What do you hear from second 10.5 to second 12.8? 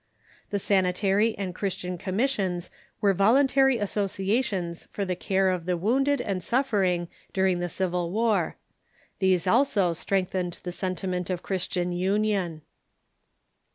the sentiment of Christian union.